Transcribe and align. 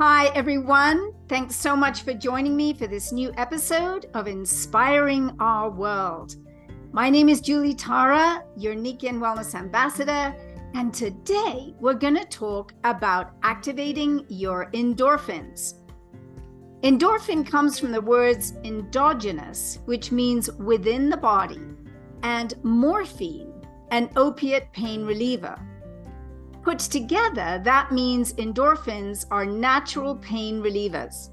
Hi, 0.00 0.26
everyone. 0.26 1.12
Thanks 1.28 1.56
so 1.56 1.74
much 1.74 2.02
for 2.02 2.14
joining 2.14 2.54
me 2.54 2.72
for 2.72 2.86
this 2.86 3.10
new 3.10 3.32
episode 3.36 4.06
of 4.14 4.28
Inspiring 4.28 5.34
Our 5.40 5.70
World. 5.70 6.36
My 6.92 7.10
name 7.10 7.28
is 7.28 7.40
Julie 7.40 7.74
Tara, 7.74 8.44
your 8.56 8.76
Nikken 8.76 9.18
Wellness 9.18 9.56
Ambassador, 9.56 10.36
and 10.74 10.94
today 10.94 11.74
we're 11.80 11.94
going 11.94 12.14
to 12.14 12.24
talk 12.26 12.74
about 12.84 13.32
activating 13.42 14.24
your 14.28 14.70
endorphins. 14.70 15.74
Endorphin 16.84 17.44
comes 17.44 17.76
from 17.76 17.90
the 17.90 18.00
words 18.00 18.52
endogenous, 18.62 19.80
which 19.86 20.12
means 20.12 20.48
within 20.60 21.10
the 21.10 21.16
body, 21.16 21.60
and 22.22 22.54
morphine, 22.62 23.52
an 23.90 24.10
opiate 24.14 24.72
pain 24.72 25.04
reliever. 25.04 25.58
Put 26.68 26.80
together, 26.80 27.62
that 27.64 27.92
means 27.92 28.34
endorphins 28.34 29.24
are 29.30 29.46
natural 29.46 30.16
pain 30.16 30.60
relievers. 30.60 31.30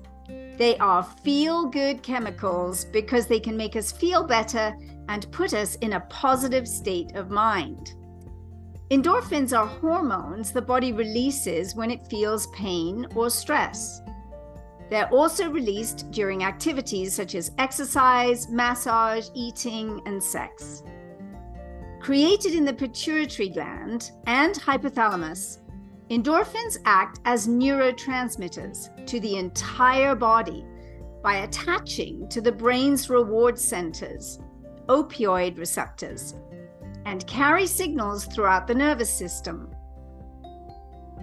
They 0.57 0.77
are 0.77 1.03
feel 1.03 1.65
good 1.65 2.01
chemicals 2.01 2.85
because 2.85 3.27
they 3.27 3.41
can 3.41 3.57
make 3.57 3.75
us 3.75 3.91
feel 3.91 4.23
better 4.23 4.73
and 5.09 5.29
put 5.33 5.53
us 5.53 5.75
in 5.81 5.91
a 5.91 6.05
positive 6.09 6.65
state 6.65 7.17
of 7.17 7.31
mind. 7.31 7.95
Endorphins 8.91 9.51
are 9.51 9.67
hormones 9.67 10.53
the 10.53 10.61
body 10.61 10.93
releases 10.93 11.75
when 11.75 11.91
it 11.91 12.07
feels 12.07 12.47
pain 12.55 13.05
or 13.13 13.29
stress. 13.29 14.01
They're 14.89 15.13
also 15.13 15.49
released 15.49 16.11
during 16.11 16.45
activities 16.45 17.13
such 17.13 17.35
as 17.35 17.51
exercise, 17.57 18.47
massage, 18.47 19.27
eating, 19.33 20.01
and 20.05 20.23
sex. 20.23 20.81
Created 22.05 22.53
in 22.53 22.65
the 22.65 22.71
pituitary 22.71 23.49
gland 23.49 24.11
and 24.27 24.53
hypothalamus, 24.53 25.57
endorphins 26.11 26.77
act 26.85 27.19
as 27.25 27.47
neurotransmitters 27.47 29.07
to 29.07 29.19
the 29.21 29.37
entire 29.37 30.13
body 30.13 30.63
by 31.23 31.37
attaching 31.37 32.29
to 32.29 32.41
the 32.41 32.51
brain's 32.51 33.09
reward 33.09 33.57
centers, 33.57 34.37
opioid 34.87 35.57
receptors, 35.57 36.35
and 37.07 37.25
carry 37.25 37.65
signals 37.65 38.25
throughout 38.25 38.67
the 38.67 38.75
nervous 38.75 39.09
system. 39.09 39.73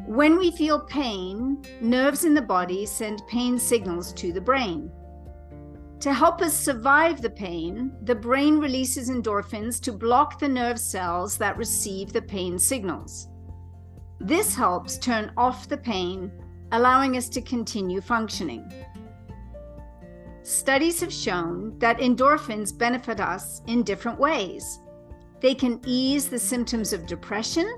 When 0.05 0.37
we 0.37 0.51
feel 0.51 0.81
pain, 0.81 1.63
nerves 1.81 2.25
in 2.25 2.35
the 2.35 2.43
body 2.43 2.87
send 2.87 3.23
pain 3.29 3.57
signals 3.57 4.13
to 4.15 4.33
the 4.33 4.41
brain. 4.41 4.91
To 6.03 6.13
help 6.13 6.43
us 6.43 6.53
survive 6.53 7.23
the 7.23 7.31
pain, 7.31 7.93
the 8.03 8.15
brain 8.17 8.59
releases 8.59 9.09
endorphins 9.09 9.81
to 9.83 9.93
block 9.93 10.41
the 10.41 10.49
nerve 10.49 10.81
cells 10.81 11.39
that 11.39 11.57
receive 11.57 12.13
the 12.13 12.23
pain 12.23 12.59
signals. 12.59 13.29
This 14.19 14.53
helps 14.57 14.99
turn 14.99 15.31
off 15.37 15.69
the 15.69 15.77
pain, 15.77 16.33
allowing 16.73 17.17
us 17.17 17.29
to 17.29 17.41
continue 17.41 18.01
functioning. 18.01 18.69
Studies 20.43 20.99
have 20.99 21.13
shown 21.13 21.79
that 21.79 22.01
endorphins 22.01 22.77
benefit 22.77 23.21
us 23.21 23.63
in 23.69 23.85
different 23.85 24.19
ways. 24.19 24.81
They 25.39 25.55
can 25.55 25.81
ease 25.87 26.29
the 26.29 26.37
symptoms 26.37 26.93
of 26.93 27.07
depression, 27.07 27.77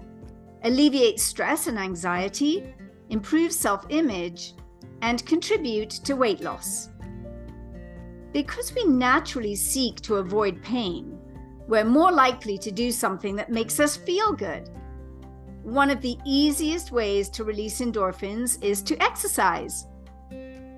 alleviate 0.62 1.20
stress 1.20 1.66
and 1.66 1.78
anxiety, 1.78 2.74
improve 3.10 3.52
self 3.52 3.84
image, 3.90 4.54
and 5.02 5.26
contribute 5.26 5.90
to 5.90 6.16
weight 6.16 6.40
loss. 6.40 6.88
Because 8.34 8.74
we 8.74 8.84
naturally 8.84 9.54
seek 9.54 10.00
to 10.00 10.16
avoid 10.16 10.60
pain, 10.60 11.16
we're 11.68 11.84
more 11.84 12.10
likely 12.10 12.58
to 12.58 12.72
do 12.72 12.90
something 12.90 13.36
that 13.36 13.48
makes 13.48 13.78
us 13.78 13.96
feel 13.96 14.32
good. 14.32 14.68
One 15.62 15.88
of 15.88 16.00
the 16.02 16.18
easiest 16.26 16.90
ways 16.90 17.28
to 17.28 17.44
release 17.44 17.80
endorphins 17.80 18.60
is 18.60 18.82
to 18.82 19.00
exercise. 19.00 19.86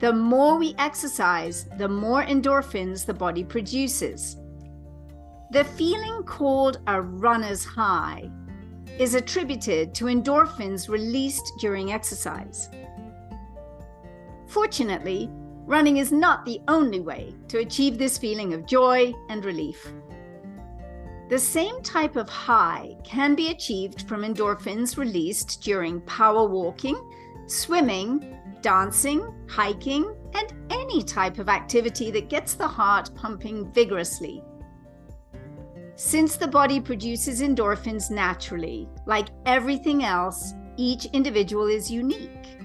The 0.00 0.12
more 0.12 0.58
we 0.58 0.74
exercise, 0.78 1.66
the 1.78 1.88
more 1.88 2.22
endorphins 2.22 3.06
the 3.06 3.14
body 3.14 3.42
produces. 3.42 4.36
The 5.50 5.64
feeling 5.64 6.24
called 6.24 6.80
a 6.86 7.00
runner's 7.00 7.64
high 7.64 8.30
is 8.98 9.14
attributed 9.14 9.94
to 9.94 10.04
endorphins 10.04 10.90
released 10.90 11.50
during 11.58 11.90
exercise. 11.90 12.68
Fortunately, 14.46 15.30
Running 15.66 15.96
is 15.96 16.12
not 16.12 16.44
the 16.44 16.60
only 16.68 17.00
way 17.00 17.34
to 17.48 17.58
achieve 17.58 17.98
this 17.98 18.18
feeling 18.18 18.54
of 18.54 18.66
joy 18.66 19.12
and 19.28 19.44
relief. 19.44 19.92
The 21.28 21.38
same 21.40 21.82
type 21.82 22.14
of 22.14 22.28
high 22.28 22.96
can 23.02 23.34
be 23.34 23.50
achieved 23.50 24.08
from 24.08 24.22
endorphins 24.22 24.96
released 24.96 25.60
during 25.62 26.00
power 26.02 26.46
walking, 26.46 26.96
swimming, 27.48 28.38
dancing, 28.62 29.34
hiking, 29.48 30.14
and 30.34 30.52
any 30.70 31.02
type 31.02 31.40
of 31.40 31.48
activity 31.48 32.12
that 32.12 32.28
gets 32.28 32.54
the 32.54 32.68
heart 32.68 33.12
pumping 33.16 33.72
vigorously. 33.72 34.44
Since 35.96 36.36
the 36.36 36.46
body 36.46 36.80
produces 36.80 37.42
endorphins 37.42 38.08
naturally, 38.08 38.88
like 39.04 39.30
everything 39.46 40.04
else, 40.04 40.54
each 40.76 41.06
individual 41.06 41.66
is 41.66 41.90
unique. 41.90 42.55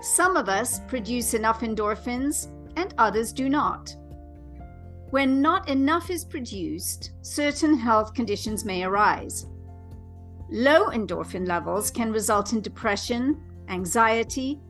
Some 0.00 0.36
of 0.36 0.48
us 0.48 0.80
produce 0.88 1.34
enough 1.34 1.60
endorphins 1.60 2.48
and 2.76 2.94
others 2.96 3.32
do 3.32 3.48
not. 3.48 3.94
When 5.10 5.42
not 5.42 5.68
enough 5.68 6.08
is 6.08 6.24
produced, 6.24 7.12
certain 7.22 7.76
health 7.76 8.14
conditions 8.14 8.64
may 8.64 8.84
arise. 8.84 9.46
Low 10.50 10.90
endorphin 10.90 11.46
levels 11.46 11.90
can 11.90 12.12
result 12.12 12.52
in 12.52 12.60
depression, 12.60 13.40
anxiety, 13.68 14.60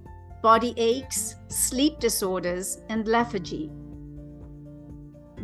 body 0.43 0.75
aches, 0.77 1.37
sleep 1.49 2.01
disorders, 2.01 2.81
and 2.89 3.07
lethargy. 3.07 3.71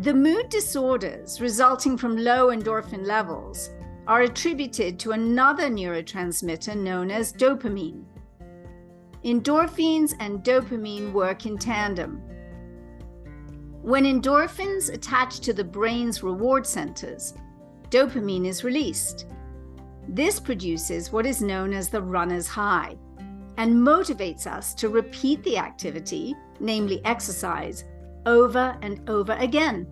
The 0.01 0.15
mood 0.15 0.49
disorders 0.49 1.41
resulting 1.41 1.97
from 1.97 2.17
low 2.17 2.49
endorphin 2.49 3.07
levels 3.07 3.71
are 4.07 4.23
attributed 4.23 4.99
to 5.01 5.13
another 5.13 5.69
neurotransmitter 5.69 6.77
known 6.77 7.11
as 7.11 7.33
dopamine. 7.33 8.05
Endorphins 9.25 10.15
and 10.21 10.45
dopamine 10.45 11.13
work 11.13 11.47
in 11.47 11.59
tandem. 11.59 12.21
When 13.83 14.05
endorphins 14.05 14.93
attach 14.93 15.41
to 15.41 15.53
the 15.53 15.65
brain's 15.65 16.23
reward 16.23 16.67
centers, 16.67 17.35
dopamine 17.91 18.47
is 18.47 18.65
released. 18.65 19.27
This 20.09 20.39
produces 20.39 21.13
what 21.13 21.27
is 21.27 21.41
known 21.41 21.73
as 21.73 21.89
the 21.89 22.03
runner's 22.03 22.47
high 22.47 22.97
and 23.57 23.75
motivates 23.75 24.47
us 24.47 24.75
to 24.75 24.89
repeat 24.89 25.43
the 25.43 25.59
activity, 25.59 26.35
namely 26.61 27.01
exercise, 27.05 27.85
over 28.27 28.77
and 28.83 29.09
over 29.09 29.33
again. 29.35 29.87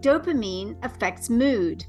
Dopamine 0.00 0.76
affects 0.84 1.30
mood 1.30 1.84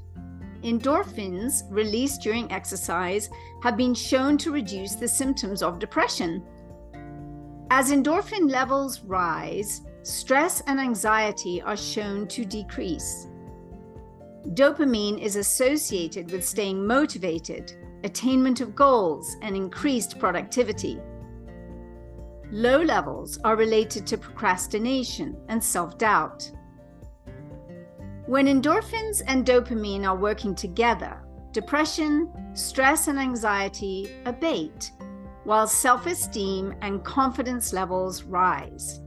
endorphins 0.62 1.62
released 1.70 2.22
during 2.22 2.50
exercise 2.50 3.30
have 3.62 3.76
been 3.76 3.94
shown 3.94 4.38
to 4.38 4.52
reduce 4.52 4.94
the 4.94 5.08
symptoms 5.08 5.62
of 5.62 5.78
depression. 5.78 6.42
As 7.70 7.90
endorphin 7.90 8.50
levels 8.50 9.00
rise, 9.00 9.82
stress 10.02 10.62
and 10.66 10.78
anxiety 10.78 11.60
are 11.62 11.76
shown 11.76 12.28
to 12.28 12.44
decrease. 12.44 13.26
Dopamine 14.54 15.20
is 15.20 15.36
associated 15.36 16.30
with 16.30 16.46
staying 16.46 16.86
motivated, 16.86 17.72
attainment 18.04 18.60
of 18.60 18.76
goals, 18.76 19.36
and 19.42 19.56
increased 19.56 20.18
productivity. 20.20 21.00
Low 22.52 22.80
levels 22.80 23.38
are 23.42 23.56
related 23.56 24.06
to 24.06 24.18
procrastination 24.18 25.36
and 25.48 25.62
self 25.62 25.98
doubt. 25.98 26.48
When 28.26 28.46
endorphins 28.46 29.22
and 29.24 29.46
dopamine 29.46 30.04
are 30.04 30.16
working 30.16 30.56
together, 30.56 31.22
depression, 31.52 32.28
stress, 32.54 33.06
and 33.06 33.20
anxiety 33.20 34.10
abate, 34.24 34.90
while 35.44 35.68
self 35.68 36.06
esteem 36.06 36.74
and 36.82 37.04
confidence 37.04 37.72
levels 37.72 38.24
rise. 38.24 39.00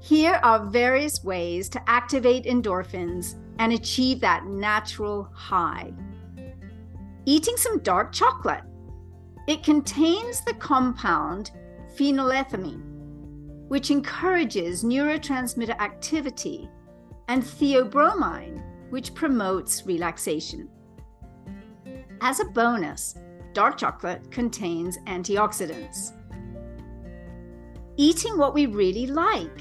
Here 0.00 0.40
are 0.42 0.66
various 0.66 1.22
ways 1.22 1.68
to 1.68 1.88
activate 1.88 2.44
endorphins 2.44 3.36
and 3.60 3.72
achieve 3.72 4.18
that 4.20 4.46
natural 4.46 5.30
high. 5.32 5.92
Eating 7.24 7.56
some 7.56 7.78
dark 7.80 8.10
chocolate. 8.10 8.64
It 9.46 9.62
contains 9.62 10.40
the 10.40 10.54
compound 10.54 11.52
phenylethamine, 11.96 12.82
which 13.68 13.92
encourages 13.92 14.82
neurotransmitter 14.82 15.78
activity 15.80 16.68
and 17.28 17.42
theobromine, 17.42 18.62
which 18.90 19.14
promotes 19.14 19.86
relaxation. 19.86 20.68
As 22.20 22.40
a 22.40 22.46
bonus, 22.46 23.16
dark 23.52 23.78
chocolate 23.78 24.30
contains 24.30 24.98
antioxidants. 25.06 26.12
Eating 27.96 28.38
what 28.38 28.54
we 28.54 28.66
really 28.66 29.06
like. 29.06 29.60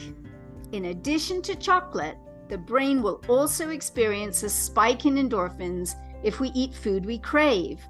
In 0.72 0.86
addition 0.86 1.42
to 1.44 1.56
chocolate, 1.56 2.18
the 2.50 2.58
brain 2.58 3.02
will 3.02 3.22
also 3.28 3.70
experience 3.70 4.44
a 4.44 4.50
spike 4.50 5.06
in 5.06 5.16
endorphins 5.16 5.96
if 6.24 6.40
we 6.40 6.50
eat 6.50 6.74
food 6.74 7.06
we 7.06 7.20
crave. 7.20 7.82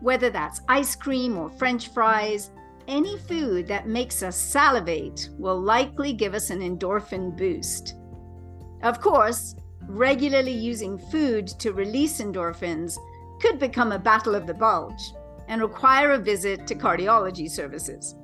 Whether 0.00 0.30
that's 0.30 0.60
ice 0.68 0.94
cream 0.94 1.36
or 1.36 1.50
french 1.50 1.88
fries, 1.88 2.50
any 2.86 3.18
food 3.18 3.66
that 3.66 3.88
makes 3.88 4.22
us 4.22 4.36
salivate 4.36 5.28
will 5.36 5.60
likely 5.60 6.12
give 6.12 6.34
us 6.34 6.50
an 6.50 6.60
endorphin 6.60 7.36
boost. 7.36 7.96
Of 8.82 9.00
course, 9.00 9.56
regularly 9.88 10.52
using 10.52 10.98
food 10.98 11.48
to 11.58 11.72
release 11.72 12.20
endorphins 12.20 12.96
could 13.40 13.58
become 13.58 13.92
a 13.92 13.98
battle 13.98 14.34
of 14.34 14.46
the 14.46 14.54
bulge 14.54 15.12
and 15.48 15.62
require 15.62 16.12
a 16.12 16.18
visit 16.18 16.66
to 16.66 16.74
cardiology 16.74 17.50
services. 17.50 18.14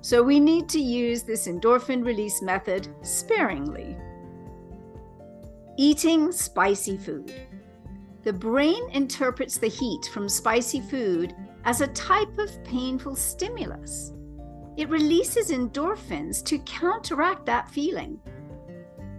So 0.00 0.22
we 0.22 0.40
need 0.40 0.68
to 0.70 0.80
use 0.80 1.22
this 1.22 1.46
endorphin 1.46 2.04
release 2.04 2.42
method 2.42 2.88
sparingly. 3.02 3.96
Eating 5.78 6.32
spicy 6.32 6.96
food. 6.96 7.32
The 8.24 8.32
brain 8.32 8.82
interprets 8.92 9.58
the 9.58 9.68
heat 9.68 10.10
from 10.12 10.28
spicy 10.28 10.80
food 10.80 11.34
as 11.64 11.80
a 11.80 11.86
type 11.88 12.38
of 12.38 12.62
painful 12.64 13.16
stimulus. 13.16 14.12
It 14.76 14.88
releases 14.88 15.50
endorphins 15.50 16.44
to 16.46 16.58
counteract 16.60 17.46
that 17.46 17.70
feeling. 17.70 18.20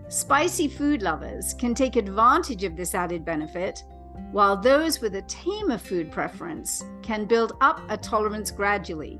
Spicy 0.10 0.68
food 0.68 1.02
lovers 1.02 1.54
can 1.54 1.74
take 1.74 1.96
advantage 1.96 2.64
of 2.64 2.76
this 2.76 2.94
added 2.94 3.26
benefit, 3.26 3.84
while 4.32 4.56
those 4.56 5.02
with 5.02 5.16
a 5.16 5.22
tamer 5.24 5.78
food 5.78 6.12
preference 6.12 6.84
can 7.02 7.26
build 7.26 7.54
up 7.62 7.82
a 7.90 7.98
tolerance 7.98 8.52
gradually 8.52 9.20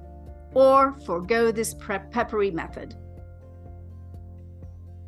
or 0.54 0.94
forego 1.06 1.52
this 1.52 1.74
peppery 2.12 2.52
method. 2.52 2.96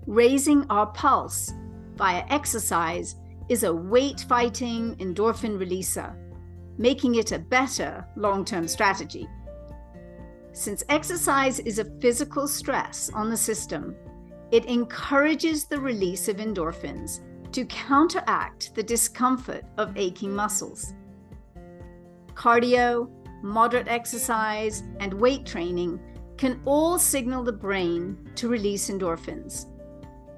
Raising 0.07 0.65
our 0.69 0.87
pulse 0.87 1.53
via 1.95 2.25
exercise 2.29 3.15
is 3.49 3.63
a 3.63 3.73
weight 3.73 4.25
fighting 4.27 4.95
endorphin 4.95 5.57
releaser, 5.57 6.15
making 6.77 7.15
it 7.15 7.31
a 7.31 7.39
better 7.39 8.05
long 8.15 8.43
term 8.43 8.67
strategy. 8.67 9.27
Since 10.51 10.83
exercise 10.89 11.59
is 11.59 11.79
a 11.79 11.99
physical 11.99 12.47
stress 12.47 13.11
on 13.13 13.29
the 13.29 13.37
system, 13.37 13.95
it 14.55 14.63
encourages 14.67 15.65
the 15.65 15.77
release 15.77 16.29
of 16.29 16.37
endorphins 16.37 17.19
to 17.51 17.65
counteract 17.65 18.73
the 18.73 18.81
discomfort 18.81 19.65
of 19.77 19.97
aching 19.97 20.33
muscles. 20.33 20.93
Cardio, 22.35 23.09
moderate 23.43 23.89
exercise, 23.89 24.81
and 25.01 25.13
weight 25.13 25.45
training 25.45 25.99
can 26.37 26.61
all 26.63 26.97
signal 26.97 27.43
the 27.43 27.51
brain 27.51 28.17
to 28.35 28.47
release 28.47 28.89
endorphins, 28.89 29.65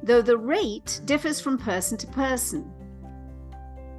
though 0.01 0.23
the 0.23 0.35
rate 0.35 0.99
differs 1.05 1.39
from 1.39 1.55
person 1.55 1.95
to 1.95 2.07
person. 2.07 2.67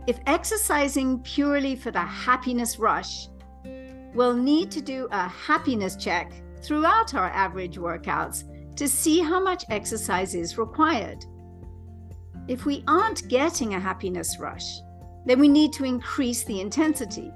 If 0.08 0.18
exercising 0.26 1.20
purely 1.20 1.76
for 1.76 1.92
the 1.92 2.00
happiness 2.00 2.80
rush, 2.80 3.28
we'll 4.14 4.34
need 4.34 4.72
to 4.72 4.80
do 4.80 5.06
a 5.12 5.28
happiness 5.28 5.94
check 5.94 6.32
throughout 6.60 7.14
our 7.14 7.30
average 7.30 7.78
workouts 7.78 8.42
to 8.78 8.88
see 8.88 9.20
how 9.20 9.40
much 9.40 9.64
exercise 9.70 10.34
is 10.34 10.56
required. 10.56 11.24
If 12.46 12.64
we 12.64 12.84
aren't 12.86 13.28
getting 13.28 13.74
a 13.74 13.80
happiness 13.80 14.38
rush, 14.38 14.80
then 15.26 15.38
we 15.40 15.48
need 15.48 15.72
to 15.74 15.84
increase 15.84 16.44
the 16.44 16.60
intensity. 16.60 17.32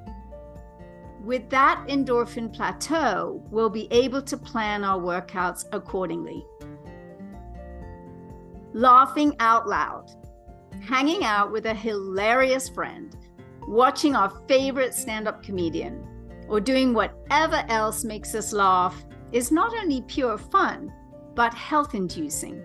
With 1.23 1.51
that 1.51 1.85
endorphin 1.89 2.53
plateau, 2.53 3.45
we'll 3.51 3.71
be 3.71 3.89
able 3.91 4.23
to 4.23 4.37
plan 4.37 4.85
our 4.85 4.99
workouts 4.99 5.65
accordingly. 5.73 6.47
Laughing 8.73 9.37
out 9.39 9.69
loud 9.69 10.11
hanging 10.83 11.23
out 11.23 11.53
with 11.53 11.67
a 11.67 11.75
hilarious 11.75 12.69
friend, 12.69 13.17
watching 13.69 14.17
our 14.17 14.31
favorite 14.49 14.95
stand 14.95 15.29
up 15.29 15.43
comedian, 15.43 16.05
or 16.49 16.61
doing 16.61 16.93
whatever 16.93 17.65
else 17.69 18.05
makes 18.05 18.35
us 18.35 18.53
laugh 18.53 19.05
is 19.31 19.53
not 19.53 19.73
only 19.75 20.03
pure 20.03 20.37
fun, 20.37 20.93
but 21.35 21.55
health 21.55 21.95
inducing. 21.95 22.63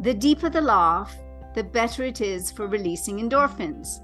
The 0.00 0.14
deeper 0.14 0.48
the 0.48 0.60
laugh, 0.60 1.14
the 1.54 1.64
better 1.64 2.04
it 2.04 2.20
is 2.20 2.50
for 2.50 2.66
releasing 2.66 3.18
endorphins. 3.18 3.98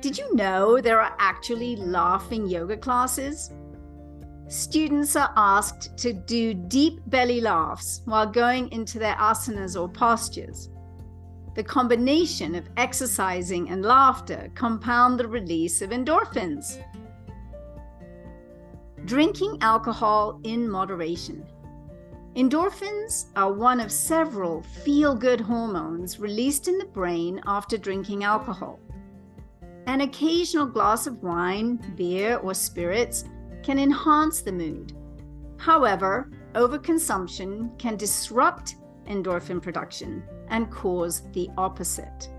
Did 0.00 0.16
you 0.16 0.34
know 0.34 0.80
there 0.80 1.00
are 1.00 1.14
actually 1.18 1.76
laughing 1.76 2.46
yoga 2.46 2.76
classes? 2.76 3.52
Students 4.48 5.14
are 5.16 5.32
asked 5.36 5.98
to 5.98 6.12
do 6.12 6.54
deep 6.54 7.00
belly 7.08 7.40
laughs 7.40 8.00
while 8.06 8.26
going 8.26 8.70
into 8.72 8.98
their 8.98 9.16
asanas 9.16 9.78
or 9.78 9.88
postures. 9.88 10.70
The 11.54 11.64
combination 11.64 12.54
of 12.54 12.68
exercising 12.76 13.68
and 13.68 13.82
laughter 13.82 14.50
compound 14.54 15.18
the 15.20 15.28
release 15.28 15.82
of 15.82 15.90
endorphins. 15.90 16.82
Drinking 19.04 19.58
alcohol 19.60 20.40
in 20.44 20.70
moderation. 20.70 21.44
Endorphins 22.38 23.24
are 23.34 23.52
one 23.52 23.80
of 23.80 23.90
several 23.90 24.62
feel 24.62 25.12
good 25.12 25.40
hormones 25.40 26.20
released 26.20 26.68
in 26.68 26.78
the 26.78 26.84
brain 26.84 27.40
after 27.48 27.76
drinking 27.76 28.22
alcohol. 28.22 28.78
An 29.86 30.02
occasional 30.02 30.64
glass 30.64 31.08
of 31.08 31.20
wine, 31.20 31.78
beer, 31.96 32.36
or 32.36 32.54
spirits 32.54 33.24
can 33.64 33.76
enhance 33.76 34.40
the 34.40 34.52
mood. 34.52 34.92
However, 35.56 36.30
overconsumption 36.54 37.76
can 37.76 37.96
disrupt 37.96 38.76
endorphin 39.08 39.60
production 39.60 40.22
and 40.46 40.70
cause 40.70 41.22
the 41.32 41.50
opposite. 41.58 42.30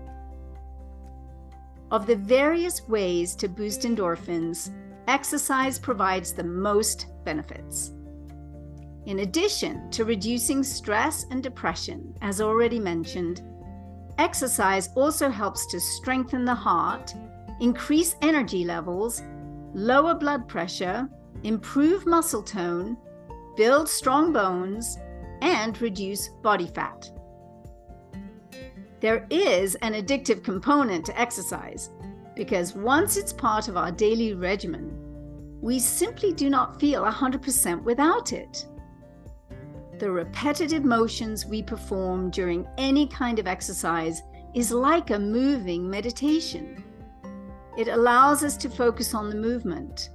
Of 1.90 2.06
the 2.06 2.16
various 2.16 2.88
ways 2.88 3.34
to 3.34 3.48
boost 3.48 3.82
endorphins, 3.82 4.70
exercise 5.08 5.78
provides 5.78 6.32
the 6.32 6.44
most 6.44 7.08
benefits. 7.22 7.92
In 9.06 9.20
addition 9.20 9.90
to 9.90 10.04
reducing 10.04 10.62
stress 10.62 11.24
and 11.30 11.42
depression, 11.42 12.14
as 12.20 12.40
already 12.40 12.78
mentioned, 12.78 13.42
exercise 14.18 14.90
also 14.94 15.30
helps 15.30 15.66
to 15.66 15.80
strengthen 15.80 16.44
the 16.44 16.54
heart, 16.54 17.14
increase 17.60 18.16
energy 18.20 18.64
levels, 18.64 19.22
lower 19.74 20.14
blood 20.14 20.46
pressure, 20.48 21.08
improve 21.44 22.06
muscle 22.06 22.42
tone, 22.42 22.96
build 23.56 23.88
strong 23.88 24.32
bones, 24.32 24.98
and 25.40 25.80
reduce 25.80 26.28
body 26.42 26.66
fat. 26.66 27.10
There 29.00 29.26
is 29.30 29.76
an 29.76 29.94
addictive 29.94 30.44
component 30.44 31.06
to 31.06 31.18
exercise 31.18 31.90
because 32.36 32.74
once 32.74 33.16
it's 33.16 33.32
part 33.32 33.68
of 33.68 33.76
our 33.78 33.90
daily 33.90 34.34
regimen, 34.34 34.90
we 35.62 35.78
simply 35.78 36.32
do 36.32 36.50
not 36.50 36.78
feel 36.78 37.02
100% 37.04 37.82
without 37.82 38.32
it. 38.32 38.66
The 40.00 40.10
repetitive 40.10 40.82
motions 40.82 41.44
we 41.44 41.62
perform 41.62 42.30
during 42.30 42.66
any 42.78 43.06
kind 43.06 43.38
of 43.38 43.46
exercise 43.46 44.22
is 44.54 44.72
like 44.72 45.10
a 45.10 45.18
moving 45.18 45.90
meditation. 45.90 46.82
It 47.76 47.88
allows 47.88 48.42
us 48.42 48.56
to 48.56 48.70
focus 48.70 49.12
on 49.12 49.28
the 49.28 49.36
movement, 49.36 50.08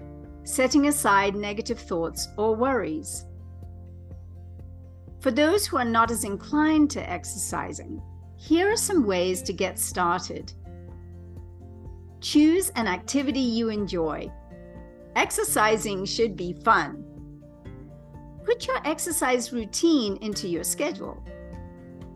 setting 0.43 0.87
aside 0.87 1.35
negative 1.35 1.77
thoughts 1.77 2.27
or 2.35 2.55
worries. 2.55 3.27
For 5.19 5.29
those 5.29 5.67
who 5.67 5.77
are 5.77 5.85
not 5.85 6.09
as 6.09 6.23
inclined 6.23 6.89
to 6.91 7.07
exercising, 7.07 8.01
here 8.37 8.73
are 8.73 8.77
some 8.77 9.05
ways 9.05 9.43
to 9.43 9.53
get 9.53 9.77
started. 9.77 10.51
Choose 12.21 12.69
an 12.69 12.87
activity 12.87 13.39
you 13.39 13.69
enjoy. 13.69 14.31
Exercising 15.15 16.05
should 16.05 16.35
be 16.35 16.53
fun. 16.53 17.04
Put 18.45 18.67
your 18.67 18.79
exercise 18.85 19.51
routine 19.51 20.17
into 20.17 20.47
your 20.47 20.63
schedule. 20.63 21.21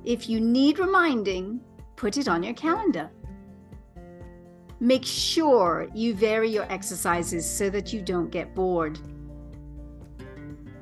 If 0.05 0.29
you 0.29 0.39
need 0.39 0.79
reminding, 0.79 1.59
put 1.95 2.17
it 2.17 2.27
on 2.27 2.43
your 2.43 2.53
calendar. 2.53 3.09
Make 4.79 5.03
sure 5.03 5.89
you 5.93 6.13
vary 6.13 6.49
your 6.49 6.71
exercises 6.71 7.49
so 7.49 7.69
that 7.71 7.91
you 7.91 8.01
don't 8.01 8.31
get 8.31 8.55
bored. 8.55 8.99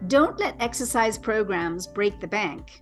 Don't 0.08 0.38
let 0.40 0.62
exercise 0.62 1.18
programs 1.18 1.88
break 1.88 2.20
the 2.20 2.28
bank. 2.28 2.82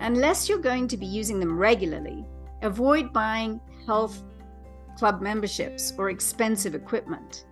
Unless 0.00 0.48
you're 0.48 0.58
going 0.58 0.86
to 0.88 0.96
be 0.96 1.06
using 1.06 1.40
them 1.40 1.58
regularly, 1.58 2.24
avoid 2.62 3.12
buying 3.12 3.60
health 3.86 4.22
club 4.96 5.20
memberships 5.20 5.92
or 5.98 6.10
expensive 6.10 6.74
equipment. 6.74 7.46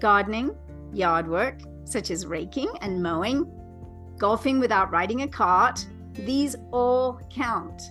Gardening, 0.00 0.54
yard 0.92 1.28
work, 1.28 1.60
such 1.90 2.10
as 2.10 2.26
raking 2.26 2.70
and 2.80 3.02
mowing, 3.02 3.50
golfing 4.18 4.58
without 4.58 4.90
riding 4.90 5.22
a 5.22 5.28
cart, 5.28 5.86
these 6.14 6.56
all 6.72 7.20
count. 7.30 7.82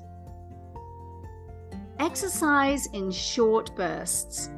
Exercise 1.99 2.87
in 2.93 3.09
short 3.09 3.75
bursts. 3.75 4.49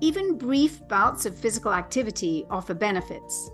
Even 0.00 0.38
brief 0.38 0.86
bouts 0.88 1.26
of 1.26 1.36
physical 1.36 1.72
activity 1.72 2.46
offer 2.50 2.74
benefits. 2.74 3.50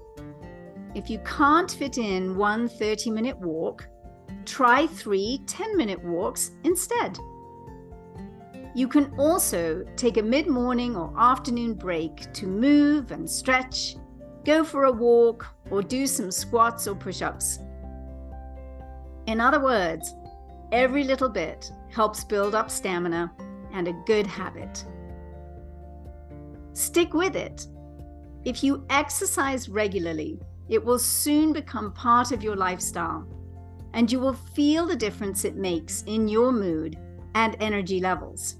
If 0.94 1.08
you 1.08 1.18
can't 1.20 1.70
fit 1.70 1.96
in 1.96 2.36
one 2.36 2.68
30 2.68 3.10
minute 3.10 3.38
walk, 3.38 3.88
try 4.44 4.86
three 4.86 5.40
10 5.46 5.76
minute 5.76 6.02
walks 6.04 6.50
instead. 6.64 7.18
You 8.74 8.88
can 8.88 9.14
also 9.18 9.84
take 9.96 10.16
a 10.16 10.22
mid 10.22 10.48
morning 10.48 10.96
or 10.96 11.12
afternoon 11.18 11.74
break 11.74 12.32
to 12.32 12.46
move 12.46 13.10
and 13.10 13.28
stretch, 13.28 13.96
go 14.44 14.64
for 14.64 14.84
a 14.84 14.92
walk, 14.92 15.46
or 15.70 15.82
do 15.82 16.06
some 16.06 16.30
squats 16.30 16.86
or 16.86 16.94
push 16.94 17.22
ups. 17.22 17.58
In 19.26 19.40
other 19.40 19.60
words, 19.60 20.14
every 20.72 21.04
little 21.04 21.28
bit 21.28 21.70
helps 21.90 22.24
build 22.24 22.54
up 22.54 22.70
stamina 22.70 23.32
and 23.72 23.88
a 23.88 24.02
good 24.06 24.26
habit. 24.26 24.84
Stick 26.72 27.14
with 27.14 27.36
it. 27.36 27.66
If 28.44 28.64
you 28.64 28.84
exercise 28.90 29.68
regularly, 29.68 30.40
it 30.68 30.82
will 30.84 30.98
soon 30.98 31.52
become 31.52 31.92
part 31.92 32.32
of 32.32 32.42
your 32.42 32.56
lifestyle, 32.56 33.26
and 33.92 34.10
you 34.10 34.18
will 34.18 34.32
feel 34.32 34.86
the 34.86 34.96
difference 34.96 35.44
it 35.44 35.54
makes 35.54 36.02
in 36.04 36.28
your 36.28 36.50
mood 36.50 36.98
and 37.34 37.56
energy 37.60 38.00
levels. 38.00 38.56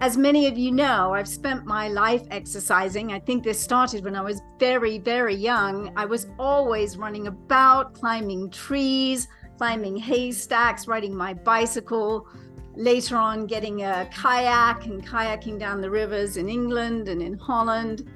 As 0.00 0.18
many 0.18 0.46
of 0.46 0.58
you 0.58 0.72
know, 0.72 1.14
I've 1.14 1.28
spent 1.28 1.64
my 1.64 1.88
life 1.88 2.22
exercising. 2.30 3.12
I 3.12 3.18
think 3.18 3.42
this 3.42 3.58
started 3.58 4.04
when 4.04 4.14
I 4.14 4.20
was 4.20 4.42
very, 4.58 4.98
very 4.98 5.34
young. 5.34 5.90
I 5.96 6.04
was 6.04 6.26
always 6.38 6.98
running 6.98 7.28
about, 7.28 7.94
climbing 7.94 8.50
trees, 8.50 9.26
climbing 9.56 9.96
haystacks, 9.96 10.86
riding 10.86 11.16
my 11.16 11.32
bicycle, 11.32 12.28
later 12.74 13.16
on 13.16 13.46
getting 13.46 13.84
a 13.84 14.06
kayak 14.12 14.84
and 14.84 15.04
kayaking 15.06 15.58
down 15.58 15.80
the 15.80 15.90
rivers 15.90 16.36
in 16.36 16.50
England 16.50 17.08
and 17.08 17.22
in 17.22 17.38
Holland. 17.38 18.06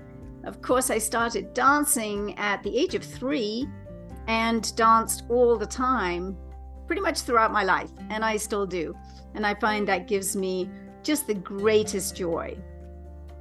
Of 0.45 0.61
course, 0.61 0.91
I 0.91 0.99
started 0.99 1.55
dancing 1.55 2.39
at 2.39 2.63
the 2.63 2.77
age 2.77 2.95
of 2.95 3.03
three 3.03 3.67
and 4.27 4.77
danced 4.77 5.25
all 5.31 5.57
the 5.57 5.67
time, 5.67 6.37
pretty 6.87 7.01
much 7.01 7.21
throughout 7.21 7.53
my 7.53 7.65
life, 7.65 7.91
and 8.11 8.23
I 8.23 8.37
still 8.37 8.67
do. 8.67 8.95
And 9.35 9.47
I 9.47 9.55
find 9.55 9.89
that 9.89 10.07
gives 10.07 10.37
me 10.37 10.69
just 11.03 11.27
the 11.27 11.35
greatest 11.35 12.17
joy. 12.17 12.57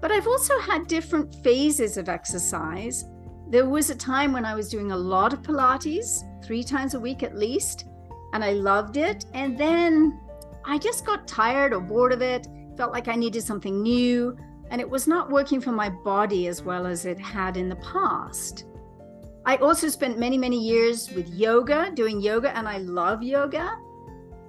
But 0.01 0.11
I've 0.11 0.27
also 0.27 0.57
had 0.59 0.87
different 0.87 1.35
phases 1.43 1.97
of 1.97 2.09
exercise. 2.09 3.05
There 3.49 3.67
was 3.67 3.89
a 3.89 3.95
time 3.95 4.31
when 4.31 4.45
I 4.45 4.55
was 4.55 4.69
doing 4.69 4.91
a 4.91 4.97
lot 4.97 5.33
of 5.33 5.41
Pilates, 5.41 6.23
three 6.43 6.63
times 6.63 6.93
a 6.93 6.99
week 6.99 7.23
at 7.23 7.37
least, 7.37 7.85
and 8.33 8.43
I 8.43 8.51
loved 8.51 8.97
it. 8.97 9.25
And 9.33 9.57
then 9.57 10.19
I 10.65 10.77
just 10.77 11.05
got 11.05 11.27
tired 11.27 11.73
or 11.73 11.81
bored 11.81 12.13
of 12.13 12.21
it, 12.21 12.47
felt 12.77 12.93
like 12.93 13.07
I 13.07 13.15
needed 13.15 13.43
something 13.43 13.81
new, 13.81 14.37
and 14.71 14.79
it 14.79 14.89
was 14.89 15.07
not 15.07 15.31
working 15.31 15.59
for 15.59 15.71
my 15.71 15.89
body 15.89 16.47
as 16.47 16.61
well 16.61 16.85
as 16.85 17.05
it 17.05 17.19
had 17.19 17.57
in 17.57 17.69
the 17.69 17.75
past. 17.77 18.65
I 19.45 19.57
also 19.57 19.87
spent 19.87 20.19
many, 20.19 20.37
many 20.37 20.59
years 20.59 21.11
with 21.11 21.27
yoga, 21.29 21.91
doing 21.93 22.21
yoga, 22.21 22.55
and 22.55 22.67
I 22.67 22.77
love 22.77 23.23
yoga. 23.23 23.77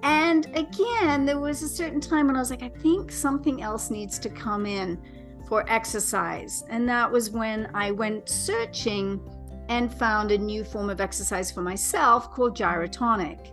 And 0.03 0.45
again, 0.55 1.25
there 1.25 1.39
was 1.39 1.61
a 1.61 1.69
certain 1.69 2.01
time 2.01 2.27
when 2.27 2.35
I 2.35 2.39
was 2.39 2.49
like, 2.49 2.63
I 2.63 2.69
think 2.69 3.11
something 3.11 3.61
else 3.61 3.91
needs 3.91 4.17
to 4.19 4.29
come 4.29 4.65
in 4.65 4.99
for 5.47 5.69
exercise. 5.69 6.63
And 6.69 6.87
that 6.89 7.11
was 7.11 7.29
when 7.29 7.69
I 7.73 7.91
went 7.91 8.29
searching 8.29 9.21
and 9.69 9.93
found 9.93 10.31
a 10.31 10.37
new 10.37 10.63
form 10.63 10.89
of 10.89 10.99
exercise 10.99 11.51
for 11.51 11.61
myself 11.61 12.31
called 12.31 12.57
gyrotonic. 12.57 13.51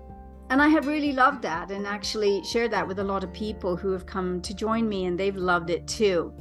And 0.51 0.63
I 0.63 0.69
have 0.69 0.87
really 0.87 1.13
loved 1.13 1.43
that 1.43 1.71
and 1.71 1.87
actually 1.87 2.43
shared 2.43 2.71
that 2.71 2.89
with 2.89 3.01
a 3.01 3.05
lot 3.05 3.23
of 3.23 3.33
people 3.33 3.77
who 3.77 3.93
have 3.93 4.07
come 4.07 4.41
to 4.41 4.55
join 4.55 4.89
me, 4.89 5.05
and 5.05 5.21
they've 5.21 5.37
loved 5.37 5.69
it 5.69 5.87
too. 5.87 6.33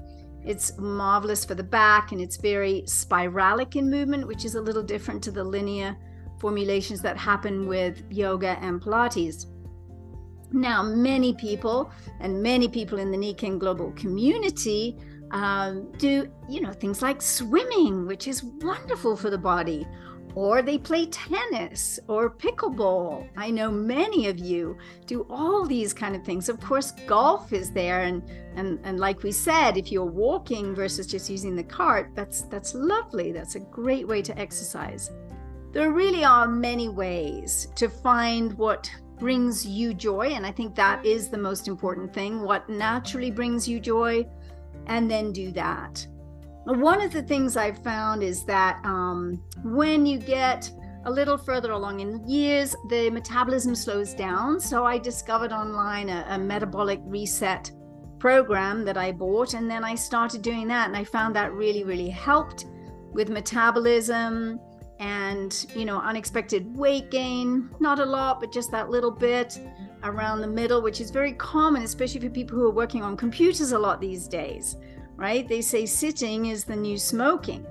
It's 0.46 0.78
marvelous 0.78 1.44
for 1.44 1.56
the 1.56 1.64
back 1.64 2.14
and 2.14 2.22
it's 2.22 2.38
very 2.38 2.84
spiralic 2.86 3.76
in 3.76 3.90
movement, 3.90 4.26
which 4.26 4.46
is 4.46 4.56
a 4.56 4.62
little 4.62 4.82
different 4.84 5.22
to 5.24 5.32
the 5.32 5.44
linear 5.44 5.98
formulations 6.40 7.02
that 7.02 7.18
happen 7.18 7.68
with 7.68 8.02
yoga 8.10 8.58
and 8.62 8.82
Pilates. 8.82 9.46
Now, 10.52 10.82
many 10.82 11.34
people 11.34 11.92
and 12.20 12.42
many 12.42 12.68
people 12.68 13.00
in 13.00 13.12
the 13.12 13.18
Nikken 13.18 13.60
global 13.60 13.92
community 13.92 14.98
um, 15.32 15.92
do, 15.98 16.32
you 16.48 16.62
know, 16.62 16.72
things 16.72 17.02
like 17.02 17.22
swimming, 17.22 18.08
which 18.08 18.28
is 18.28 18.44
wonderful 18.44 19.18
for 19.18 19.30
the 19.30 19.38
body, 19.38 19.86
or 20.36 20.62
they 20.62 20.78
play 20.78 21.08
tennis 21.08 22.00
or 22.08 22.30
pickleball. 22.30 23.28
I 23.36 23.50
know 23.50 23.72
many 23.72 24.28
of 24.28 24.40
you 24.40 24.78
do 25.06 25.26
all 25.30 25.66
these 25.66 25.94
kind 25.94 26.16
of 26.16 26.24
things. 26.24 26.48
Of 26.48 26.60
course, 26.62 26.92
golf 27.08 27.52
is 27.52 27.72
there, 27.72 28.04
and 28.04 28.24
and 28.56 28.80
and 28.84 29.00
like 29.00 29.24
we 29.24 29.32
said, 29.32 29.78
if 29.78 29.92
you're 29.92 30.06
walking 30.06 30.76
versus 30.76 31.08
just 31.08 31.30
using 31.30 31.56
the 31.56 31.64
cart, 31.64 32.12
that's 32.14 32.44
that's 32.44 32.74
lovely. 32.74 33.32
That's 33.32 33.56
a 33.56 33.60
great 33.60 34.08
way 34.08 34.22
to 34.22 34.38
exercise. 34.40 35.12
There 35.74 35.92
really 35.92 36.24
are 36.24 36.48
many 36.48 36.88
ways 36.88 37.68
to 37.76 37.90
find 37.90 38.54
what 38.54 38.90
brings 39.20 39.66
you 39.66 39.94
joy. 39.94 40.28
And 40.28 40.46
I 40.46 40.52
think 40.52 40.76
that 40.76 41.06
is 41.06 41.30
the 41.30 41.38
most 41.38 41.68
important 41.68 42.14
thing 42.14 42.42
what 42.42 42.70
naturally 42.70 43.32
brings 43.32 43.68
you 43.68 43.80
joy, 43.80 44.28
and 44.88 45.10
then 45.10 45.32
do 45.32 45.52
that. 45.52 46.06
One 46.66 47.02
of 47.02 47.14
the 47.14 47.24
things 47.24 47.56
I've 47.56 47.82
found 47.84 48.24
is 48.24 48.44
that 48.46 48.80
um, 48.84 49.42
when 49.64 50.06
you 50.06 50.18
get 50.18 50.70
a 51.06 51.12
little 51.12 51.38
further 51.38 51.72
along 51.72 52.02
in 52.02 52.28
years, 52.28 52.76
the 52.90 53.10
metabolism 53.10 53.74
slows 53.74 54.14
down. 54.14 54.60
So 54.60 54.86
I 54.86 54.98
discovered 54.98 55.54
online 55.54 56.10
a, 56.10 56.26
a 56.30 56.38
metabolic 56.38 57.00
reset 57.06 57.72
program 58.20 58.84
that 58.84 58.98
I 58.98 59.14
bought, 59.14 59.54
and 59.54 59.72
then 59.72 59.84
I 59.84 59.96
started 59.96 60.42
doing 60.42 60.68
that, 60.68 60.88
and 60.88 60.98
I 60.98 61.06
found 61.06 61.36
that 61.36 61.54
really, 61.54 61.84
really 61.84 62.10
helped 62.10 62.66
with 63.14 63.30
metabolism 63.30 64.60
and 65.00 65.68
you 65.76 65.86
know 65.86 66.00
unexpected 66.00 66.76
weight 66.76 67.12
gain 67.12 67.70
not 67.80 68.00
a 68.00 68.06
lot 68.06 68.40
but 68.40 68.52
just 68.52 68.72
that 68.72 68.90
little 68.90 69.12
bit 69.12 69.60
around 70.04 70.42
the 70.42 70.48
middle 70.48 70.82
which 70.82 71.00
is 71.00 71.12
very 71.12 71.34
common 71.34 71.84
especially 71.84 72.20
for 72.20 72.30
people 72.30 72.58
who 72.58 72.66
are 72.66 72.74
working 72.74 73.04
on 73.04 73.16
computers 73.16 73.72
a 73.74 73.78
lot 73.78 74.02
these 74.02 74.28
days 74.28 74.78
right? 75.18 75.48
They 75.48 75.62
say 75.62 75.86
sitting 75.86 76.46
is 76.46 76.64
the 76.64 76.76
new 76.76 76.98
smoking. 76.98 77.66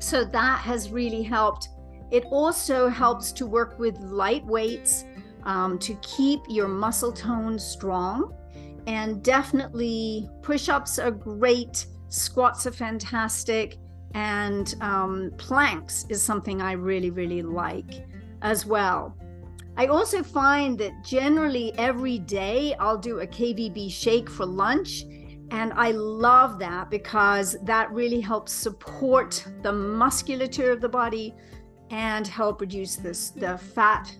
So 0.00 0.24
that 0.24 0.58
has 0.60 0.90
really 0.90 1.22
helped. 1.22 1.68
It 2.10 2.24
also 2.30 2.88
helps 2.88 3.30
to 3.32 3.46
work 3.46 3.78
with 3.78 3.96
light 4.00 4.44
weights 4.46 5.04
um, 5.44 5.78
to 5.80 5.94
keep 5.96 6.40
your 6.48 6.66
muscle 6.66 7.12
tone 7.12 7.58
strong 7.58 8.34
and 8.86 9.22
definitely 9.22 10.28
push-ups 10.42 10.98
are 10.98 11.10
great. 11.10 11.86
Squats 12.08 12.66
are 12.66 12.72
fantastic 12.72 13.76
and 14.14 14.74
um, 14.80 15.32
planks 15.36 16.06
is 16.08 16.22
something 16.22 16.60
I 16.60 16.72
really, 16.72 17.10
really 17.10 17.42
like 17.42 18.06
as 18.42 18.66
well. 18.66 19.16
I 19.76 19.86
also 19.86 20.22
find 20.22 20.78
that 20.78 21.04
generally 21.04 21.72
every 21.78 22.18
day 22.18 22.74
I'll 22.78 22.98
do 22.98 23.20
a 23.20 23.26
KVB 23.26 23.90
shake 23.90 24.28
for 24.28 24.44
lunch. 24.44 25.04
And 25.52 25.72
I 25.74 25.90
love 25.90 26.58
that 26.60 26.90
because 26.90 27.56
that 27.64 27.90
really 27.90 28.20
helps 28.20 28.52
support 28.52 29.44
the 29.62 29.72
musculature 29.72 30.70
of 30.70 30.80
the 30.80 30.88
body 30.88 31.34
and 31.90 32.26
help 32.26 32.60
reduce 32.60 32.96
this, 32.96 33.30
the 33.30 33.58
fat 33.58 34.14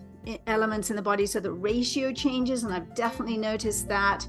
elements 0.47 0.89
in 0.89 0.95
the 0.95 1.01
body 1.01 1.25
so 1.25 1.39
the 1.39 1.51
ratio 1.51 2.11
changes. 2.11 2.63
And 2.63 2.73
I've 2.73 2.93
definitely 2.95 3.37
noticed 3.37 3.87
that. 3.87 4.27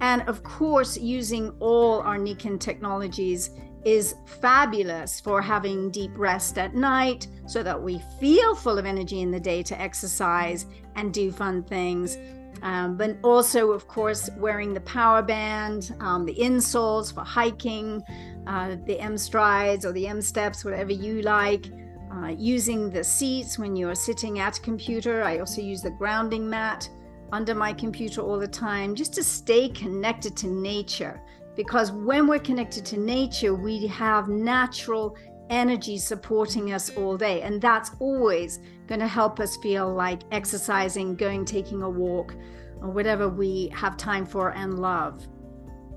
And 0.00 0.22
of 0.22 0.42
course, 0.42 0.96
using 0.96 1.50
all 1.60 2.00
our 2.00 2.18
Nikken 2.18 2.58
technologies 2.58 3.50
is 3.84 4.14
fabulous 4.24 5.20
for 5.20 5.42
having 5.42 5.90
deep 5.90 6.12
rest 6.16 6.58
at 6.58 6.74
night 6.74 7.26
so 7.46 7.62
that 7.62 7.80
we 7.80 8.00
feel 8.20 8.54
full 8.54 8.78
of 8.78 8.86
energy 8.86 9.20
in 9.20 9.30
the 9.30 9.40
day 9.40 9.62
to 9.62 9.80
exercise 9.80 10.66
and 10.96 11.12
do 11.12 11.32
fun 11.32 11.62
things. 11.62 12.18
Um, 12.62 12.96
but 12.96 13.16
also, 13.22 13.72
of 13.72 13.88
course, 13.88 14.30
wearing 14.36 14.72
the 14.72 14.80
power 14.82 15.20
band, 15.20 15.94
um, 16.00 16.24
the 16.24 16.34
insoles 16.34 17.12
for 17.12 17.22
hiking, 17.22 18.02
uh, 18.46 18.76
the 18.86 19.00
M 19.00 19.18
strides 19.18 19.84
or 19.84 19.92
the 19.92 20.06
M 20.06 20.22
steps, 20.22 20.64
whatever 20.64 20.92
you 20.92 21.22
like. 21.22 21.66
Uh, 22.12 22.28
using 22.28 22.90
the 22.90 23.02
seats 23.02 23.58
when 23.58 23.74
you're 23.74 23.94
sitting 23.94 24.38
at 24.38 24.58
a 24.58 24.60
computer. 24.60 25.22
I 25.22 25.38
also 25.38 25.62
use 25.62 25.80
the 25.80 25.90
grounding 25.92 26.48
mat 26.48 26.86
under 27.32 27.54
my 27.54 27.72
computer 27.72 28.20
all 28.20 28.38
the 28.38 28.46
time 28.46 28.94
just 28.94 29.14
to 29.14 29.24
stay 29.24 29.68
connected 29.70 30.36
to 30.36 30.46
nature 30.46 31.20
because 31.56 31.92
when 31.92 32.26
we're 32.26 32.38
connected 32.38 32.84
to 32.86 32.98
nature, 32.98 33.54
we 33.54 33.86
have 33.88 34.28
natural 34.28 35.16
energy 35.50 35.98
supporting 35.98 36.72
us 36.72 36.90
all 36.96 37.16
day. 37.16 37.42
And 37.42 37.60
that's 37.60 37.90
always 37.98 38.58
going 38.86 39.00
to 39.00 39.06
help 39.06 39.38
us 39.38 39.56
feel 39.58 39.92
like 39.92 40.22
exercising, 40.30 41.14
going, 41.14 41.44
taking 41.44 41.82
a 41.82 41.90
walk, 41.90 42.34
or 42.80 42.90
whatever 42.90 43.28
we 43.28 43.68
have 43.74 43.96
time 43.96 44.24
for 44.24 44.50
and 44.50 44.78
love. 44.78 45.26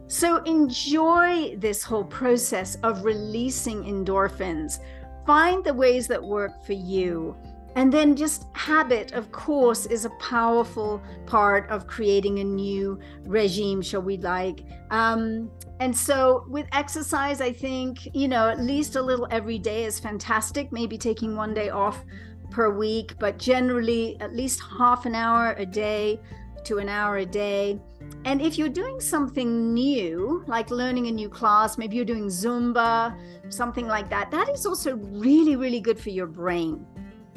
So 0.07 0.43
enjoy 0.43 1.55
this 1.57 1.83
whole 1.83 2.03
process 2.03 2.75
of 2.83 3.05
releasing 3.05 3.83
endorphins. 3.83 4.79
Find 5.25 5.63
the 5.63 5.73
ways 5.73 6.07
that 6.07 6.21
work 6.21 6.63
for 6.65 6.73
you 6.73 7.35
and 7.75 7.91
then 7.91 8.15
just 8.15 8.45
habit, 8.53 9.11
of 9.11 9.31
course, 9.31 9.85
is 9.85 10.05
a 10.05 10.09
powerful 10.11 11.01
part 11.25 11.69
of 11.69 11.87
creating 11.87 12.39
a 12.39 12.43
new 12.43 12.97
regime, 13.23 13.81
shall 13.81 14.01
we 14.01 14.17
like. 14.17 14.63
Um, 14.91 15.51
and 15.81 15.95
so 15.95 16.45
with 16.47 16.67
exercise, 16.71 17.41
I 17.41 17.51
think, 17.51 18.07
you 18.15 18.29
know, 18.29 18.49
at 18.49 18.59
least 18.59 18.95
a 18.95 19.01
little 19.01 19.27
every 19.29 19.59
day 19.59 19.83
is 19.83 19.99
fantastic, 19.99 20.71
maybe 20.71 20.97
taking 20.97 21.35
one 21.35 21.53
day 21.53 21.69
off 21.69 22.03
per 22.49 22.69
week, 22.69 23.15
but 23.19 23.37
generally 23.37 24.17
at 24.21 24.33
least 24.33 24.61
half 24.77 25.05
an 25.05 25.13
hour 25.13 25.53
a 25.57 25.65
day 25.65 26.19
to 26.63 26.77
an 26.77 26.87
hour 26.87 27.17
a 27.17 27.25
day. 27.25 27.79
And 28.23 28.41
if 28.41 28.57
you're 28.57 28.69
doing 28.69 29.01
something 29.01 29.73
new, 29.73 30.45
like 30.47 30.71
learning 30.71 31.07
a 31.07 31.11
new 31.11 31.27
class, 31.27 31.77
maybe 31.77 31.97
you're 31.97 32.05
doing 32.05 32.27
Zumba, 32.27 33.15
something 33.49 33.87
like 33.87 34.09
that, 34.09 34.31
that 34.31 34.47
is 34.49 34.65
also 34.65 34.95
really, 34.95 35.57
really 35.57 35.81
good 35.81 35.99
for 35.99 36.09
your 36.09 36.27
brain. 36.27 36.85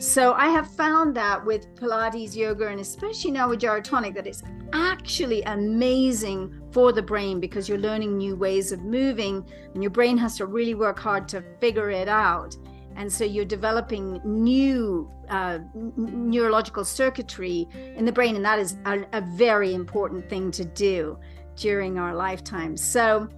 So 0.00 0.32
I 0.34 0.46
have 0.50 0.70
found 0.70 1.16
that 1.16 1.44
with 1.44 1.74
Pilates, 1.74 2.36
yoga, 2.36 2.68
and 2.68 2.78
especially 2.78 3.32
now 3.32 3.48
with 3.48 3.60
gyrotonic, 3.60 4.14
that 4.14 4.28
it's 4.28 4.44
actually 4.72 5.42
amazing 5.42 6.54
for 6.70 6.92
the 6.92 7.02
brain 7.02 7.40
because 7.40 7.68
you're 7.68 7.78
learning 7.78 8.16
new 8.16 8.36
ways 8.36 8.70
of 8.70 8.84
moving 8.84 9.44
and 9.74 9.82
your 9.82 9.90
brain 9.90 10.16
has 10.18 10.36
to 10.36 10.46
really 10.46 10.76
work 10.76 11.00
hard 11.00 11.26
to 11.30 11.42
figure 11.60 11.90
it 11.90 12.06
out. 12.06 12.56
And 12.94 13.12
so 13.12 13.24
you're 13.24 13.44
developing 13.44 14.20
new 14.24 15.10
uh, 15.28 15.58
neurological 15.74 16.84
circuitry 16.84 17.66
in 17.96 18.04
the 18.04 18.12
brain, 18.12 18.36
and 18.36 18.44
that 18.44 18.60
is 18.60 18.76
a, 18.86 19.04
a 19.12 19.20
very 19.20 19.74
important 19.74 20.28
thing 20.30 20.52
to 20.52 20.64
do 20.64 21.18
during 21.56 21.98
our 21.98 22.14
lifetime. 22.14 22.76
So 22.76 23.28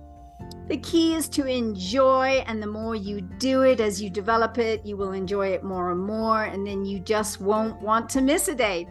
the 0.70 0.76
key 0.76 1.14
is 1.14 1.28
to 1.30 1.46
enjoy, 1.46 2.44
and 2.46 2.62
the 2.62 2.66
more 2.66 2.94
you 2.94 3.20
do 3.20 3.62
it 3.62 3.80
as 3.80 4.00
you 4.00 4.08
develop 4.08 4.56
it, 4.56 4.86
you 4.86 4.96
will 4.96 5.12
enjoy 5.12 5.48
it 5.48 5.64
more 5.64 5.90
and 5.90 6.00
more, 6.00 6.44
and 6.44 6.64
then 6.64 6.84
you 6.84 7.00
just 7.00 7.40
won't 7.40 7.82
want 7.82 8.08
to 8.10 8.20
miss 8.20 8.46
a 8.46 8.54
day. 8.54 8.86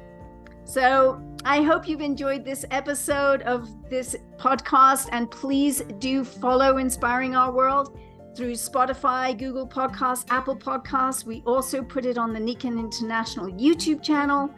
So, 0.65 1.22
I 1.46 1.62
hope 1.62 1.88
you've 1.88 2.01
enjoyed 2.01 2.44
this 2.44 2.65
episode 2.70 3.44
of 3.44 3.70
this 3.89 4.13
podcast, 4.36 5.08
and 5.13 5.32
please 5.32 5.82
do 6.00 6.25
follow 6.25 6.79
Inspiring 6.79 7.38
Our 7.38 7.53
World 7.53 7.98
through 8.36 8.56
Spotify, 8.56 9.38
Google 9.38 9.65
Podcasts, 9.68 10.25
Apple 10.29 10.58
Podcasts. 10.58 11.24
We 11.24 11.41
also 11.46 11.82
put 11.82 12.06
it 12.06 12.18
on 12.18 12.34
the 12.34 12.39
Nikken 12.41 12.77
International 12.77 13.48
YouTube 13.48 14.03
channel, 14.03 14.50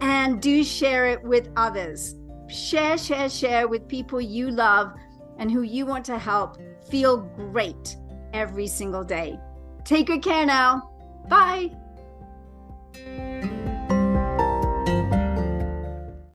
and 0.00 0.40
do 0.40 0.62
share 0.62 1.08
it 1.08 1.20
with 1.24 1.50
others. 1.56 2.14
Share, 2.48 2.96
share, 2.96 3.28
share 3.28 3.66
with 3.66 3.88
people 3.88 4.20
you 4.20 4.52
love 4.52 4.92
and 5.40 5.50
who 5.50 5.62
you 5.62 5.84
want 5.84 6.04
to 6.04 6.18
help 6.18 6.58
feel 6.88 7.16
great 7.16 7.96
every 8.32 8.68
single 8.68 9.02
day. 9.02 9.40
Take 9.84 10.06
good 10.06 10.22
care 10.22 10.46
now. 10.46 10.90
Bye. 11.28 11.72